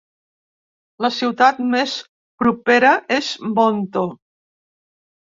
[1.05, 1.93] La ciutat més
[2.45, 4.07] propera és monto.